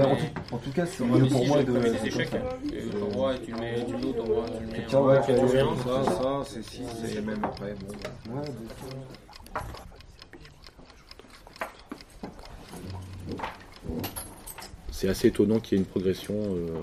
ça. 0.03 0.09
en, 0.53 0.59
tout, 0.59 0.71
cas, 0.71 0.87
c'est 0.87 1.05
mieux 1.05 1.27
pour 1.29 1.47
moi 1.47 1.63
de. 1.63 1.73
de 1.73 1.79
et 1.79 1.83
tu 3.45 3.53
le 3.53 3.59
mets, 3.61 3.85
tu 3.85 3.93
le 3.93 3.99
mets 3.99 4.05
tu 4.47 4.61
le 4.61 4.67
mets. 4.67 4.87
Ça, 5.85 6.03
ça, 6.05 6.43
c'est 6.47 6.65
6 6.65 6.83
et 7.17 7.21
même 7.21 7.45
après. 7.45 7.75
Bah. 8.03 8.11
Ouais, 8.35 8.43
de- 8.43 8.47
C'est 14.91 15.09
assez 15.09 15.29
étonnant 15.29 15.61
qu'il 15.61 15.77
y 15.77 15.81
ait 15.81 15.85
une 15.85 15.89
progression 15.89 16.35
euh, 16.35 16.83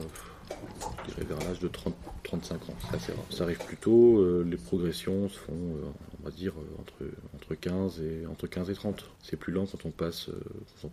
vers 1.27 1.39
l'âge 1.39 1.59
de 1.59 1.67
30, 1.67 1.93
35 2.23 2.55
ans. 2.55 2.73
Ça 3.29 3.43
arrive 3.43 3.59
plus 3.59 3.77
tôt. 3.77 4.17
euh, 4.19 4.45
les 4.49 4.57
progressions 4.57 5.29
se 5.29 5.37
font, 5.37 5.53
euh, 5.53 5.83
on 6.21 6.25
va 6.25 6.31
dire, 6.31 6.53
euh, 6.57 6.81
entre, 6.81 7.11
entre, 7.35 7.55
15 7.55 8.01
et, 8.01 8.25
entre 8.27 8.47
15 8.47 8.69
et 8.69 8.73
30. 8.73 9.05
C'est 9.21 9.37
plus 9.37 9.51
lent 9.53 9.65
quand 9.65 9.85
on 9.85 9.91
passe, 9.91 10.29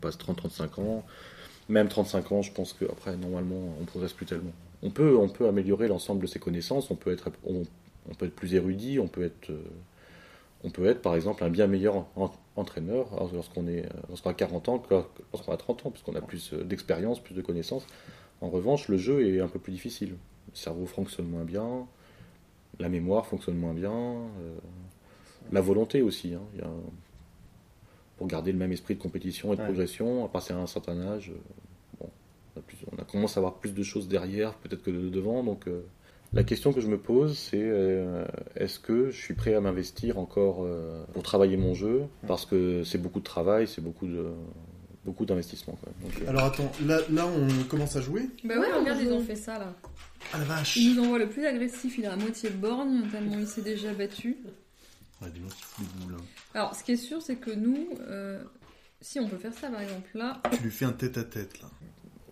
passe 0.01 0.19
30-35 0.19 0.81
ans. 0.81 1.05
Même 1.69 1.89
35 1.89 2.33
ans, 2.33 2.43
je 2.43 2.53
pense 2.53 2.73
qu'après, 2.73 3.17
normalement, 3.17 3.75
on 3.81 3.85
progresse 3.85 4.13
plus 4.13 4.27
tellement. 4.27 4.53
On 4.83 4.91
peut, 4.91 5.17
on 5.17 5.29
peut 5.29 5.47
améliorer 5.47 5.89
l'ensemble 5.89 6.23
de 6.23 6.27
ses 6.27 6.39
connaissances. 6.39 6.91
On 6.91 6.97
peut 6.97 7.13
être, 7.13 7.31
on, 7.45 7.63
peut 8.19 8.27
être 8.27 8.35
plus 8.35 8.55
érudit. 8.55 8.99
On 8.99 9.07
peut 9.09 9.23
être, 9.25 9.51
on 10.65 10.71
peut 10.71 10.87
être, 10.87 11.01
par 11.03 11.15
exemple, 11.15 11.45
un 11.45 11.51
bien 11.51 11.67
meilleur 11.67 12.07
en- 12.17 12.33
entraîneur 12.57 13.07
lorsqu'on 13.33 13.69
est, 13.69 13.89
lorsqu'on 14.09 14.31
a 14.31 14.35
40 14.35 14.69
ans 14.69 14.79
que 14.79 14.95
lorsqu'on 15.33 15.53
a 15.53 15.57
30 15.57 15.87
ans, 15.87 15.91
puisqu'on 15.91 16.15
a 16.17 16.21
plus 16.21 16.53
d'expérience, 16.53 17.21
plus 17.21 17.35
de 17.35 17.43
connaissances. 17.43 17.87
En 18.41 18.49
revanche, 18.51 18.89
le 18.89 18.97
jeu 18.97 19.27
est 19.27 19.41
un 19.41 19.49
peu 19.49 19.59
plus 19.59 19.73
difficile. 19.73 20.11
Le 20.51 20.57
cerveau 20.57 20.87
fonctionne 20.87 21.27
moins 21.29 21.45
bien, 21.45 21.87
la 22.79 22.89
mémoire 22.89 23.27
fonctionne 23.27 23.57
moins 23.57 23.75
bien, 23.75 23.93
euh, 23.93 24.57
la 25.53 25.61
volonté 25.61 26.03
aussi. 26.03 26.35
hein. 26.35 26.43
Il 26.55 26.61
y 26.61 26.63
a 26.63 26.67
un- 26.69 26.91
pour 28.17 28.27
garder 28.27 28.53
le 28.53 28.59
même 28.59 28.73
esprit 28.73 28.95
de 28.95 29.01
compétition 29.03 29.53
et 29.53 29.57
de 29.57 29.61
Ouais. 29.61 29.67
progression, 29.67 30.25
à 30.25 30.29
passer 30.29 30.53
à 30.53 30.59
un 30.59 30.67
certain 30.67 31.01
âge, 31.01 31.31
euh, 31.31 31.39
bon, 32.01 32.11
on, 32.57 32.59
a 32.61 32.63
plus- 32.63 32.79
on 32.93 33.01
a 33.01 33.05
commencé 33.05 33.39
à 33.39 33.41
avoir 33.41 33.55
plus 33.55 33.73
de 33.75 33.83
choses 33.83 34.09
derrière, 34.09 34.55
peut-être 34.55 34.83
que 34.83 34.91
de 34.91 35.09
devant. 35.09 35.43
Donc, 35.43 35.67
euh, 35.69 35.83
la 36.33 36.45
question 36.45 36.73
que 36.73 36.81
je 36.81 36.87
me 36.89 36.99
pose, 36.99 37.37
c'est 37.39 37.61
euh, 37.63 38.25
est-ce 38.57 38.79
que 38.79 39.11
je 39.11 39.17
suis 39.21 39.35
prêt 39.35 39.55
à 39.55 39.61
m'investir 39.61 40.19
encore 40.19 40.67
pour 41.13 41.23
travailler 41.23 41.57
mon 41.57 41.75
jeu? 41.75 42.05
Parce 42.27 42.45
que 42.47 42.85
c'est 42.85 42.99
beaucoup 42.99 43.21
de 43.21 43.25
travail, 43.25 43.67
c'est 43.67 43.81
beaucoup 43.83 44.07
de 44.07 44.27
beaucoup 45.11 45.27
d'investissement. 45.27 45.77
quand 45.83 45.91
même. 45.91 46.11
Donc, 46.11 46.23
euh, 46.23 46.31
Alors 46.31 46.45
attends, 46.45 46.71
là, 46.87 47.01
là 47.11 47.27
on 47.27 47.65
commence 47.65 47.97
à 47.97 48.01
jouer 48.01 48.29
Bah 48.45 48.59
ouais, 48.59 48.73
regarde, 48.73 49.01
ils 49.03 49.13
ont 49.13 49.25
fait 49.25 49.35
ça 49.35 49.59
là. 49.59 49.75
Ah 50.33 50.39
la 50.39 50.45
vache 50.45 50.77
Il 50.77 50.95
nous 50.95 51.03
envoie 51.03 51.19
le 51.19 51.29
plus 51.29 51.45
agressif, 51.45 51.99
il 51.99 52.07
a 52.07 52.13
à 52.13 52.17
moitié 52.17 52.51
borgne, 52.51 53.03
tellement 53.11 53.39
il 53.39 53.47
s'est 53.49 53.63
déjà 53.63 53.93
battu. 53.93 54.37
Ouais, 55.21 55.29
qui 55.33 55.41
hein. 55.41 56.17
Alors, 56.55 56.77
ce 56.77 56.85
qui 56.85 56.93
est 56.93 56.97
sûr, 56.97 57.21
c'est 57.21 57.37
que 57.37 57.51
nous, 57.51 57.89
euh, 58.01 58.43
si 59.01 59.19
on 59.19 59.29
peut 59.29 59.37
faire 59.37 59.53
ça 59.53 59.69
par 59.69 59.81
exemple 59.81 60.09
là, 60.15 60.41
Tu 60.53 60.63
lui 60.63 60.71
fais 60.71 60.85
un 60.85 60.93
tête-à-tête, 60.93 61.61
là. 61.61 61.69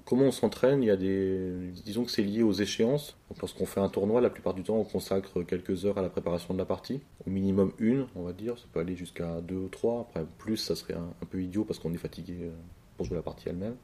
Comment 0.09 0.25
on 0.25 0.33
s'entraîne 0.33 0.83
Il 0.83 0.87
y 0.87 0.91
a 0.91 0.97
des, 0.97 1.53
disons 1.85 2.07
que 2.07 2.11
c'est 2.11 2.23
lié 2.23 2.43
aux 2.43 2.55
échéances. 2.55 3.19
Lorsqu'on 3.41 3.67
fait 3.67 3.81
un 3.81 3.91
tournoi, 3.91 4.23
la 4.23 4.31
plupart 4.31 4.55
du 4.55 4.62
temps, 4.62 4.79
on 4.79 4.85
consacre 4.85 5.43
quelques 5.43 5.85
heures 5.85 5.99
à 5.99 6.03
la 6.03 6.09
préparation 6.09 6.55
de 6.55 6.59
la 6.59 6.65
partie, 6.65 7.03
au 7.27 7.31
minimum 7.31 7.75
une, 7.79 8.07
on 8.17 8.23
va 8.23 8.33
dire. 8.33 8.57
Ça 8.57 8.65
peut 8.73 8.81
aller 8.81 8.97
jusqu'à 8.97 9.43
deux 9.43 9.57
ou 9.57 9.69
trois. 9.69 10.07
Après, 10.09 10.25
plus, 10.38 10.57
ça 10.57 10.75
serait 10.75 10.95
un, 10.95 11.27
peu 11.29 11.43
idiot 11.43 11.65
parce 11.65 11.79
qu'on 11.79 11.93
est 11.93 11.99
fatigué 11.99 12.38
euh, 12.41 12.49
pour 12.97 13.05
jouer 13.05 13.17
la 13.17 13.23
partie 13.23 13.50
elle-même. 13.50 13.77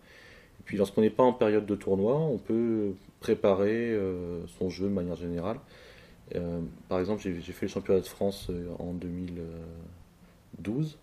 Et 0.61 0.63
puis, 0.65 0.79
lorsqu'on 0.79 1.03
n'est 1.03 1.11
pas 1.11 1.25
en 1.25 1.35
période 1.35 1.67
de 1.67 1.75
tournoi, 1.75 2.17
on 2.17 2.39
peut 2.39 2.95
préparer 3.21 3.93
euh, 3.93 4.47
son 4.59 4.71
jeu 4.71 4.87
de 4.87 4.95
manière 4.95 5.17
générale. 5.17 5.59
Euh, 6.37 6.63
par 6.89 7.01
exemple, 7.01 7.21
j'ai 7.21 7.53
fait 7.53 7.67
le 7.67 7.71
championnat 7.71 8.01
de 8.01 8.07
France 8.07 8.51
en 8.79 8.95
2012 8.95 10.97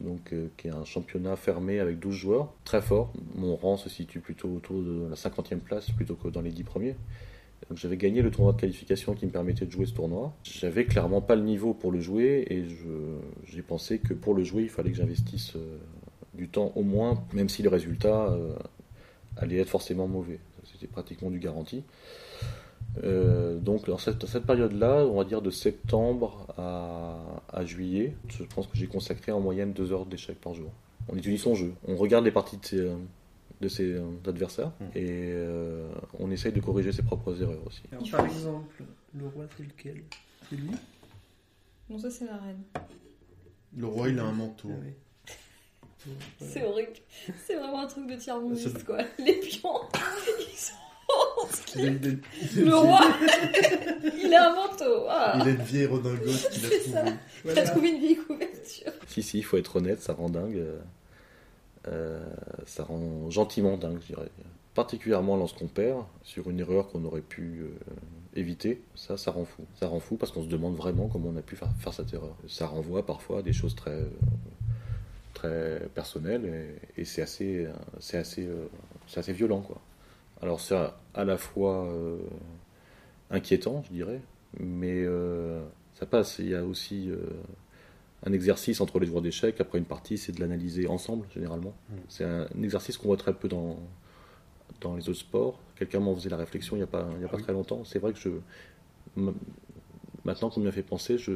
donc, 0.00 0.32
euh, 0.32 0.48
qui 0.56 0.68
est 0.68 0.72
un 0.72 0.84
championnat 0.84 1.36
fermé 1.36 1.80
avec 1.80 1.98
12 1.98 2.14
joueurs, 2.14 2.52
très 2.64 2.82
fort. 2.82 3.12
Mon 3.34 3.56
rang 3.56 3.76
se 3.76 3.88
situe 3.88 4.20
plutôt 4.20 4.48
autour 4.48 4.82
de 4.82 5.08
la 5.08 5.16
50e 5.16 5.58
place 5.58 5.90
plutôt 5.90 6.14
que 6.14 6.28
dans 6.28 6.42
les 6.42 6.50
10 6.50 6.64
premiers. 6.64 6.96
J'avais 7.74 7.96
gagné 7.96 8.22
le 8.22 8.30
tournoi 8.30 8.52
de 8.52 8.60
qualification 8.60 9.14
qui 9.14 9.26
me 9.26 9.30
permettait 9.30 9.66
de 9.66 9.70
jouer 9.70 9.86
ce 9.86 9.94
tournoi. 9.94 10.32
J'avais 10.44 10.84
clairement 10.84 11.20
pas 11.20 11.34
le 11.34 11.42
niveau 11.42 11.74
pour 11.74 11.90
le 11.90 12.00
jouer 12.00 12.46
et 12.48 12.64
j'ai 13.44 13.62
pensé 13.62 13.98
que 13.98 14.14
pour 14.14 14.34
le 14.34 14.44
jouer, 14.44 14.62
il 14.62 14.68
fallait 14.68 14.90
que 14.90 14.96
j'investisse 14.96 15.56
euh, 15.56 15.78
du 16.34 16.48
temps 16.48 16.72
au 16.76 16.82
moins, 16.82 17.24
même 17.32 17.48
si 17.48 17.62
le 17.62 17.68
résultat 17.68 18.30
euh, 18.30 18.54
allait 19.36 19.58
être 19.58 19.68
forcément 19.68 20.06
mauvais. 20.06 20.38
C'était 20.64 20.86
pratiquement 20.86 21.30
du 21.30 21.38
garanti. 21.38 21.82
Euh, 23.04 23.58
donc 23.58 23.86
dans 23.86 23.98
cette, 23.98 24.24
période-là, 24.46 25.06
on 25.06 25.16
va 25.16 25.24
dire 25.24 25.42
de 25.42 25.50
septembre 25.50 26.46
à, 26.56 27.18
à 27.52 27.64
juillet, 27.64 28.14
je 28.28 28.44
pense 28.44 28.66
que 28.66 28.76
j'ai 28.76 28.86
consacré 28.86 29.32
en 29.32 29.40
moyenne 29.40 29.72
deux 29.72 29.92
heures 29.92 30.06
d'échecs 30.06 30.40
par 30.40 30.54
jour. 30.54 30.70
On 31.08 31.16
étudie 31.16 31.38
son 31.38 31.54
jeu, 31.54 31.72
on 31.86 31.96
regarde 31.96 32.24
les 32.24 32.32
parties 32.32 32.56
de 32.56 32.66
ses, 32.66 32.80
euh, 32.80 32.96
de 33.60 33.68
ses 33.68 33.92
euh, 33.92 34.04
adversaires 34.26 34.72
et 34.94 35.30
euh, 35.32 35.88
on 36.18 36.30
essaye 36.30 36.52
de 36.52 36.60
corriger 36.60 36.92
ses 36.92 37.02
propres 37.02 37.40
erreurs 37.40 37.64
aussi. 37.66 37.82
Alors, 37.92 38.10
par 38.10 38.26
exemple, 38.26 38.82
le 39.14 39.26
roi 39.28 39.44
c'est 39.56 39.62
lequel 39.62 40.02
C'est 40.48 40.56
lui? 40.56 40.70
Non, 41.88 41.98
ça, 41.98 42.10
c'est 42.10 42.26
la 42.26 42.36
reine. 42.36 42.62
Le 43.76 43.86
roi, 43.86 44.08
il 44.08 44.18
a 44.18 44.24
un 44.24 44.32
manteau. 44.32 44.70
C'est 46.40 46.64
horrible. 46.64 46.92
C'est 47.46 47.54
vraiment 47.56 47.80
un 47.80 47.86
truc 47.86 48.08
de 48.08 48.16
tiers 48.16 48.40
quoi. 48.84 48.98
Les 49.18 49.40
pions, 49.40 49.80
ils 50.38 50.56
sont 50.56 50.74
en 51.08 51.35
Il 51.35 51.35
a 51.35 51.35
slip. 51.35 51.35
Une- 51.76 52.20
Le 52.56 52.74
roi, 52.74 53.00
il 54.22 54.34
a 54.34 54.50
un 54.50 54.54
manteau. 54.54 55.04
Ah. 55.08 55.38
Il 55.40 55.48
a 55.48 55.50
une 55.50 55.62
vieille 55.62 55.86
redingote 55.86 56.50
qu'il 56.50 56.66
a 56.66 56.68
ça. 56.92 57.00
trouvée. 57.02 57.16
Il 57.52 57.58
a 57.58 57.62
trouvé 57.62 57.88
une 57.90 57.98
vieille 58.00 58.16
couverture. 58.16 58.92
Si, 59.06 59.22
si, 59.22 59.38
il 59.38 59.44
faut 59.44 59.56
être 59.56 59.76
honnête, 59.76 60.00
ça 60.02 60.12
rend 60.14 60.28
dingue. 60.28 60.56
euh, 60.56 60.78
euh, 61.88 62.24
ça 62.66 62.82
rend 62.84 63.30
gentiment 63.30 63.76
dingue, 63.76 63.98
je 64.02 64.06
dirais. 64.14 64.28
Particulièrement 64.74 65.36
lorsqu'on 65.36 65.68
perd 65.68 66.04
sur 66.22 66.50
une 66.50 66.60
erreur 66.60 66.88
qu'on 66.88 67.04
aurait 67.04 67.20
pu 67.22 67.60
euh, 67.62 67.68
éviter, 68.34 68.82
ça, 68.94 69.16
ça 69.16 69.30
rend 69.30 69.44
fou. 69.44 69.62
Ça 69.78 69.86
rend 69.86 70.00
fou 70.00 70.16
parce 70.16 70.32
qu'on 70.32 70.42
se 70.42 70.48
demande 70.48 70.74
vraiment 70.76 71.06
comment 71.08 71.30
on 71.32 71.36
a 71.38 71.42
pu 71.42 71.56
faire, 71.56 71.68
faire 71.78 71.94
cette 71.94 72.12
erreur. 72.12 72.36
Ça 72.48 72.66
renvoie 72.66 73.06
parfois 73.06 73.38
à 73.38 73.42
des 73.42 73.52
choses 73.54 73.74
très, 73.74 74.02
très 75.34 75.80
personnelles 75.94 76.76
et, 76.96 77.00
et 77.02 77.04
c'est 77.04 77.22
assez, 77.22 77.66
c'est 78.00 78.18
assez, 78.18 78.44
euh, 78.46 78.68
c'est 79.06 79.20
assez 79.20 79.32
violent, 79.32 79.60
quoi. 79.60 79.80
Alors 80.42 80.60
c'est 80.60 80.74
à, 80.76 80.96
à 81.14 81.24
la 81.24 81.36
fois 81.38 81.86
euh, 81.86 82.18
inquiétant, 83.30 83.82
je 83.86 83.92
dirais, 83.92 84.20
mais 84.60 85.02
euh, 85.04 85.62
ça 85.94 86.06
passe. 86.06 86.38
Il 86.38 86.48
y 86.48 86.54
a 86.54 86.64
aussi 86.64 87.10
euh, 87.10 87.18
un 88.24 88.32
exercice 88.32 88.80
entre 88.80 88.98
les 88.98 89.06
joueurs 89.06 89.22
d'échecs 89.22 89.60
après 89.60 89.78
une 89.78 89.84
partie, 89.84 90.18
c'est 90.18 90.32
de 90.32 90.40
l'analyser 90.40 90.86
ensemble, 90.88 91.26
généralement. 91.34 91.74
C'est 92.08 92.24
un, 92.24 92.42
un 92.56 92.62
exercice 92.62 92.98
qu'on 92.98 93.08
voit 93.08 93.16
très 93.16 93.34
peu 93.34 93.48
dans, 93.48 93.78
dans 94.80 94.96
les 94.96 95.08
autres 95.08 95.20
sports. 95.20 95.60
Quelqu'un 95.76 96.00
m'en 96.00 96.14
faisait 96.14 96.30
la 96.30 96.36
réflexion 96.36 96.76
il 96.76 96.80
n'y 96.80 96.84
a 96.84 96.88
pas, 96.88 97.08
il 97.16 97.22
y 97.22 97.24
a 97.24 97.28
pas 97.28 97.38
très 97.38 97.52
longtemps. 97.52 97.84
C'est 97.84 97.98
vrai 97.98 98.12
que 98.12 98.18
je. 98.18 98.30
Maintenant 100.24 100.50
qu'on 100.50 100.60
m'y 100.60 100.68
a 100.68 100.72
fait 100.72 100.82
penser, 100.82 101.18
je, 101.18 101.32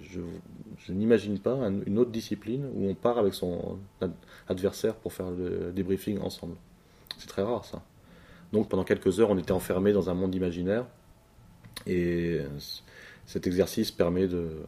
je, 0.00 0.20
je 0.78 0.92
n'imagine 0.92 1.38
pas 1.38 1.54
un- 1.54 1.82
une 1.86 1.98
autre 1.98 2.10
discipline 2.10 2.66
où 2.74 2.86
on 2.88 2.94
part 2.94 3.18
avec 3.18 3.34
son 3.34 3.78
ad- 4.00 4.12
adversaire 4.48 4.96
pour 4.96 5.12
faire 5.12 5.30
le 5.30 5.72
débriefing 5.72 6.18
ensemble. 6.20 6.56
C'est 7.18 7.26
très 7.28 7.42
rare 7.42 7.64
ça. 7.64 7.82
Donc 8.52 8.68
pendant 8.68 8.84
quelques 8.84 9.20
heures, 9.20 9.30
on 9.30 9.38
était 9.38 9.52
enfermés 9.52 9.92
dans 9.92 10.08
un 10.10 10.14
monde 10.14 10.34
imaginaire. 10.34 10.86
Et 11.86 12.40
cet 13.26 13.46
exercice 13.46 13.90
permet 13.90 14.26
de 14.28 14.62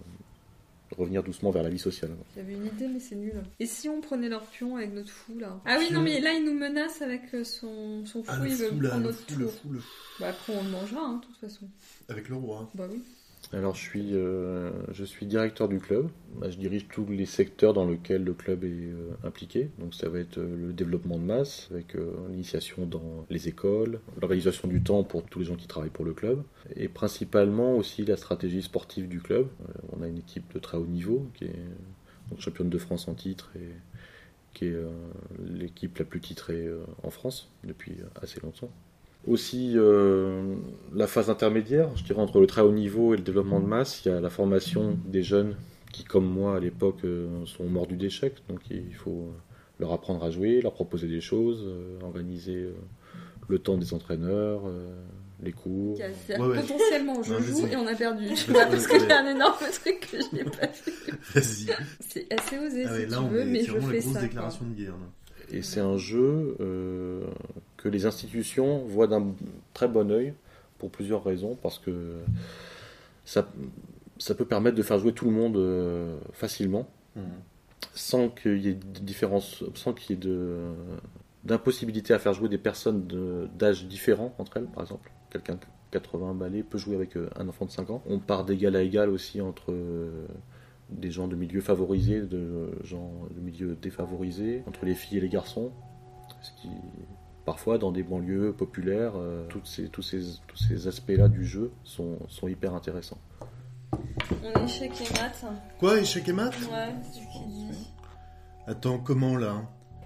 revenir 0.97 1.23
doucement 1.23 1.51
vers 1.51 1.63
la 1.63 1.69
vie 1.69 1.79
sociale. 1.79 2.11
J'avais 2.35 2.55
une 2.55 2.67
idée, 2.67 2.89
mais 2.89 2.99
c'est 3.01 3.15
nul. 3.15 3.43
Et 3.61 3.67
si 3.67 3.89
on 3.89 4.01
prenait 4.01 4.29
leur 4.29 4.43
pion 4.47 4.77
avec 4.77 4.93
notre 4.93 5.11
fou 5.11 5.39
là 5.39 5.61
Ah 5.65 5.77
oui, 5.79 5.89
non, 5.93 6.01
mais 6.01 6.21
là 6.21 6.33
il 6.33 6.45
nous 6.45 6.55
menace 6.59 7.03
avec 7.03 7.23
euh, 7.35 7.45
son, 7.45 8.05
son 8.07 8.23
fou, 8.23 8.33
Ah, 8.35 8.47
il 8.47 8.55
veut 8.55 8.69
fou, 8.71 8.79
prendre 8.79 9.05
notre 9.05 9.19
fou, 9.19 9.39
le 9.39 9.45
tour. 9.47 9.55
fou, 9.55 9.69
le 9.73 9.81
Bah 10.21 10.29
après 10.31 10.55
on 10.57 10.63
le 10.65 10.71
mangera, 10.71 11.01
hein, 11.03 11.21
de 11.21 11.27
toute 11.27 11.37
façon. 11.37 11.69
Avec 12.09 12.29
le 12.29 12.37
roi. 12.37 12.69
Bah 12.75 12.87
oui. 12.91 13.03
Alors 13.55 13.75
je 13.75 13.81
suis, 13.81 14.15
euh, 14.15 14.71
je 14.93 15.05
suis 15.05 15.25
directeur 15.25 15.69
du 15.69 15.79
club. 15.79 16.11
Bah, 16.37 16.51
je 16.51 16.59
dirige 16.59 16.87
tous 16.89 17.07
les 17.07 17.25
secteurs 17.25 17.73
dans 17.73 17.87
lesquels 17.87 18.23
le 18.23 18.35
club 18.35 18.63
est 18.63 18.69
euh, 18.69 19.11
impliqué. 19.25 19.71
Donc 19.79 19.95
ça 19.95 20.09
va 20.11 20.19
être 20.19 20.37
euh, 20.37 20.67
le 20.67 20.73
développement 20.75 21.17
de 21.19 21.25
masse, 21.25 21.69
avec 21.73 21.97
l'initiation 22.29 22.85
dans 22.85 23.25
les 23.31 23.49
écoles, 23.49 24.01
l'organisation 24.21 24.69
du 24.69 24.83
temps 24.83 25.03
pour 25.03 25.25
tous 25.25 25.39
les 25.39 25.45
gens 25.47 25.57
qui 25.57 25.67
travaillent 25.67 25.89
pour 25.89 26.05
le 26.05 26.13
club, 26.13 26.43
et 26.77 26.89
principalement 26.89 27.75
aussi 27.75 28.05
la 28.05 28.19
stratégie 28.19 28.63
sportive 28.63 29.09
du 29.09 29.21
club. 29.21 29.49
On 29.93 30.03
a 30.03 30.09
une 30.09 30.19
équipe 30.19 30.53
de 30.53 30.59
très 30.59 30.77
haut 30.77 30.87
niveau 30.87 31.27
qui 31.35 31.45
est 31.45 32.39
championne 32.39 32.69
de 32.69 32.79
France 32.79 33.09
en 33.09 33.15
titre 33.15 33.51
et 33.57 33.71
qui 34.53 34.67
est 34.67 34.77
l'équipe 35.49 35.97
la 35.99 36.05
plus 36.05 36.21
titrée 36.21 36.69
en 37.03 37.11
France 37.11 37.51
depuis 37.65 37.97
assez 38.21 38.41
longtemps. 38.41 38.71
Aussi, 39.27 39.73
euh, 39.77 40.55
la 40.95 41.07
phase 41.07 41.29
intermédiaire, 41.29 41.91
je 41.97 42.05
dirais, 42.05 42.21
entre 42.21 42.41
le 42.41 42.47
très 42.47 42.63
haut 42.63 42.73
niveau 42.73 43.13
et 43.13 43.17
le 43.19 43.23
développement 43.23 43.61
de 43.61 43.67
masse, 43.67 44.03
il 44.05 44.09
y 44.09 44.11
a 44.11 44.21
la 44.21 44.31
formation 44.31 44.97
des 45.07 45.23
jeunes 45.23 45.55
qui, 45.93 46.05
comme 46.05 46.25
moi 46.27 46.57
à 46.57 46.61
l'époque, 46.61 47.01
euh, 47.05 47.45
sont 47.45 47.65
mordus 47.65 47.97
d'échecs. 47.97 48.37
Donc 48.49 48.61
il 48.71 48.95
faut 48.95 49.31
leur 49.81 49.93
apprendre 49.93 50.23
à 50.25 50.31
jouer, 50.31 50.63
leur 50.63 50.73
proposer 50.73 51.09
des 51.09 51.21
choses, 51.21 51.63
euh, 51.67 51.99
organiser 52.03 52.55
euh, 52.57 52.73
le 53.49 53.59
temps 53.59 53.77
des 53.77 53.93
entraîneurs, 53.93 54.63
euh, 54.67 54.95
les 55.43 55.53
cours. 55.53 55.99
C'est-à-dire 56.27 56.63
Potentiellement, 56.63 57.23
je 57.23 57.33
Non, 57.35 57.41
joue 57.41 57.67
et 57.67 57.77
on 57.77 57.87
a 57.87 57.95
perdu. 57.95 58.29
Ouais, 58.29 58.35
vois, 58.49 58.61
ouais, 58.65 58.71
parce 58.71 58.87
que 58.87 58.93
ouais. 58.95 59.01
j'ai 59.01 59.13
un 59.13 59.27
énorme 59.35 59.57
truc 59.73 60.09
que 60.11 60.19
je 60.21 60.37
n'ai 60.37 60.45
pas 60.45 60.69
fait. 60.69 60.93
Vas-y. 61.35 61.67
C'est 62.09 62.27
assez 62.33 62.59
osé 62.59 62.85
Ah 62.89 62.93
ouais, 62.93 63.05
si 63.05 63.11
là, 63.11 63.17
tu 63.19 63.23
on 63.25 63.29
veux, 63.29 63.41
est- 63.41 63.45
mais 63.45 63.61
c'est 63.61 63.67
je 63.67 63.71
vraiment 63.73 63.87
la 63.89 63.93
fais 63.95 64.01
grosse 64.01 64.15
ça. 64.15 64.21
déclaration 64.23 64.65
quoi. 64.65 64.69
de 64.75 64.75
guerre. 64.81 64.93
Là. 64.93 65.07
Et 65.51 65.63
c'est 65.63 65.81
un 65.81 65.97
jeu 65.97 66.57
euh, 66.61 67.23
que 67.77 67.89
les 67.89 68.07
institutions 68.07 68.79
voient 68.85 69.07
d'un 69.07 69.35
très 69.73 69.89
bon 69.89 70.11
œil 70.11 70.35
pour 70.79 70.91
plusieurs 70.91 71.25
raisons, 71.25 71.57
parce 71.63 71.79
que 71.79 72.17
ça, 73.25 73.49
ça 74.19 74.35
peut 74.35 74.45
permettre 74.45 74.77
de 74.77 74.83
faire 74.83 74.99
jouer 74.99 75.13
tout 75.13 75.25
le 75.25 75.31
monde 75.33 75.57
euh, 75.57 76.19
facilement, 76.33 76.89
sans 77.95 78.29
qu'il 78.29 78.59
y 78.59 78.69
ait 78.69 78.75
de 78.75 79.01
différence, 79.01 79.65
sans 79.75 79.93
qu'il 79.93 80.11
y 80.17 80.19
ait 80.19 80.23
de 80.23 80.57
d'impossibilité 81.45 82.13
à 82.13 82.19
faire 82.19 82.35
jouer 82.35 82.49
des 82.49 82.59
personnes 82.59 83.07
de- 83.07 83.49
d'âge 83.59 83.87
différents 83.87 84.35
entre 84.39 84.57
elles, 84.59 84.67
par 84.67 84.83
exemple. 84.83 85.11
Quelqu'un 85.31 85.55
de 85.55 85.61
80 85.93 86.35
balais 86.35 86.63
peut 86.63 86.79
jouer 86.79 86.95
avec 86.97 87.17
euh, 87.17 87.31
un 87.37 87.49
enfant 87.49 87.65
de 87.65 87.71
5 87.71 87.91
ans. 87.91 88.03
On 88.09 88.19
part 88.19 88.45
d'égal 88.45 88.77
à 88.77 88.83
égal 88.83 89.09
aussi 89.09 89.41
entre 89.41 89.73
des 90.91 91.11
gens 91.11 91.29
de 91.29 91.37
milieux 91.37 91.61
favorisés, 91.61 92.23
de 92.23 92.71
gens 92.85 93.11
de 93.35 93.41
milieux 93.41 93.77
défavorisés, 93.81 94.63
entre 94.67 94.85
les 94.85 94.95
filles 94.95 95.19
et 95.19 95.21
les 95.21 95.29
garçons. 95.29 95.73
Ce 96.41 96.51
qui, 96.61 96.69
parfois, 97.45 97.79
dans 97.79 97.93
des 97.93 98.03
banlieues 98.03 98.53
populaires, 98.53 99.13
euh, 99.17 99.47
toutes 99.49 99.67
ces, 99.67 99.89
tous 99.89 100.03
ces, 100.03 100.21
tous 100.47 100.57
ces 100.57 100.89
aspects-là 100.89 101.29
du 101.29 101.45
jeu 101.45 101.73
sont, 101.85 102.19
sont 102.29 102.49
hyper 102.49 102.75
intéressants. 102.75 103.19
On 103.93 104.61
est 104.61 104.65
échec 104.65 104.93
et 105.01 105.15
maths. 105.15 105.45
Quoi, 105.79 106.01
échec 106.01 106.29
et 106.29 106.33
maths? 106.33 106.59
Ouais, 106.71 106.95
c'est 107.03 107.21
ce 107.21 107.27
qu'il 107.33 107.49
dit. 107.49 107.91
Attends, 108.67 108.99
comment 108.99 109.37
là 109.37 109.63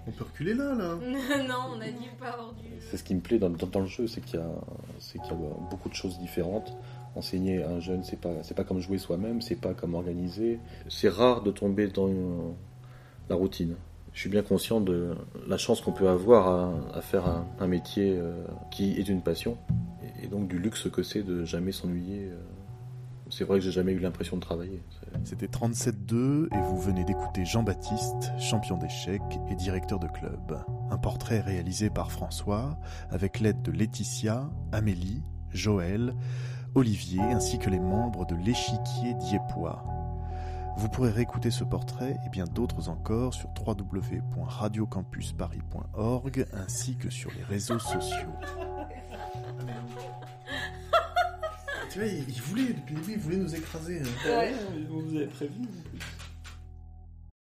On 0.06 0.10
peut 0.10 0.24
reculer 0.24 0.54
là, 0.54 0.74
là 0.74 0.94
non, 1.48 1.74
on 1.76 1.80
a 1.80 1.86
dit 1.86 2.08
pas 2.18 2.36
hors 2.38 2.52
du. 2.54 2.64
C'est 2.90 2.96
ce 2.96 3.04
qui 3.04 3.14
me 3.14 3.20
plaît 3.20 3.38
dans, 3.38 3.50
dans- 3.50 3.66
dans 3.66 3.80
le 3.80 3.86
jeu, 3.86 4.06
c'est 4.06 4.20
qu'il 4.20 4.40
y, 4.40 4.42
a- 4.42 4.60
c'est 4.98 5.18
qu'il 5.20 5.32
y 5.32 5.34
a 5.34 5.68
beaucoup 5.70 5.88
de 5.88 5.94
choses 5.94 6.18
différentes. 6.18 6.72
Enseigner 7.14 7.62
à 7.62 7.68
un 7.70 7.78
jeune, 7.80 8.02
c'est 8.02 8.18
pas, 8.20 8.42
c'est 8.42 8.54
pas 8.56 8.64
comme 8.64 8.80
jouer 8.80 8.98
soi-même, 8.98 9.42
c'est 9.42 9.54
pas 9.60 9.74
comme 9.74 9.94
organiser. 9.94 10.58
C'est 10.88 11.08
rare 11.10 11.42
de 11.42 11.50
tomber 11.50 11.86
dans 11.88 12.08
une- 12.08 12.54
la 13.28 13.36
routine. 13.36 13.76
Je 14.14 14.20
suis 14.20 14.28
bien 14.30 14.42
conscient 14.42 14.80
de 14.80 15.14
la 15.46 15.56
chance 15.56 15.80
qu'on 15.80 15.92
peut 15.92 16.08
avoir 16.08 16.48
à, 16.48 16.98
à 16.98 17.00
faire 17.00 17.26
un, 17.26 17.46
un 17.60 17.66
métier 17.66 18.16
euh, 18.18 18.44
qui 18.70 18.98
est 18.98 19.08
une 19.08 19.22
passion, 19.22 19.56
et, 20.20 20.24
et 20.24 20.28
donc 20.28 20.48
du 20.48 20.58
luxe 20.58 20.88
que 20.90 21.02
c'est 21.02 21.22
de 21.22 21.44
jamais 21.44 21.72
s'ennuyer. 21.72 22.28
euh. 22.30 22.36
C'est 23.32 23.44
vrai 23.44 23.58
que 23.60 23.64
j'ai 23.64 23.72
jamais 23.72 23.92
eu 23.92 23.98
l'impression 23.98 24.36
de 24.36 24.42
travailler. 24.42 24.82
C'était 25.24 25.46
37-2 25.46 26.54
et 26.54 26.60
vous 26.60 26.78
venez 26.78 27.02
d'écouter 27.02 27.46
Jean-Baptiste, 27.46 28.30
champion 28.38 28.76
d'échecs 28.76 29.22
et 29.50 29.54
directeur 29.54 29.98
de 29.98 30.06
club. 30.06 30.62
Un 30.90 30.98
portrait 30.98 31.40
réalisé 31.40 31.88
par 31.88 32.12
François 32.12 32.78
avec 33.10 33.40
l'aide 33.40 33.62
de 33.62 33.72
Laetitia, 33.72 34.50
Amélie, 34.70 35.22
Joël, 35.50 36.14
Olivier 36.74 37.22
ainsi 37.22 37.58
que 37.58 37.70
les 37.70 37.80
membres 37.80 38.26
de 38.26 38.34
l'échiquier 38.34 39.14
diepois. 39.14 39.82
Vous 40.76 40.90
pourrez 40.90 41.10
réécouter 41.10 41.50
ce 41.50 41.64
portrait 41.64 42.18
et 42.26 42.28
bien 42.28 42.44
d'autres 42.44 42.90
encore 42.90 43.32
sur 43.32 43.48
www.radiocampusparis.org 43.66 46.46
ainsi 46.52 46.96
que 46.96 47.08
sur 47.08 47.30
les 47.30 47.44
réseaux 47.44 47.78
sociaux. 47.78 48.28
Tu 51.92 51.98
vois, 51.98 52.08
il 52.08 52.24
il 52.28 52.40
voulait, 52.42 52.62
depuis 52.72 52.94
le 52.94 53.00
début, 53.00 53.12
il 53.12 53.18
voulait 53.18 53.36
nous 53.36 53.54
écraser. 53.54 54.00
hein. 54.00 54.28
Ouais, 54.38 54.52
on 54.90 54.98
vous 55.00 55.16
avait 55.16 55.26
prévenu. 55.26 55.66